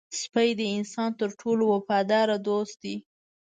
[0.19, 2.95] سپي د انسان تر ټولو وفادار دوست دی.